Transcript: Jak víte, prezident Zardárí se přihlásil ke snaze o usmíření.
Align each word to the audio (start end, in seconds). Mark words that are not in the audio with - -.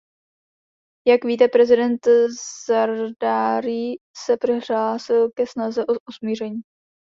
Jak 1.07 1.23
víte, 1.25 1.47
prezident 1.47 1.99
Zardárí 2.67 3.95
se 4.25 4.37
přihlásil 4.37 5.29
ke 5.31 5.47
snaze 5.47 5.85
o 5.85 5.93
usmíření. 6.09 6.61